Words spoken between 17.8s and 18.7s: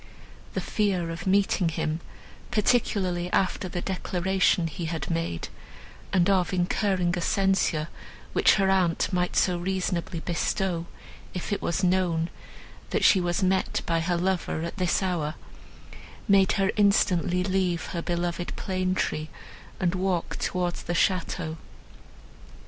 her beloved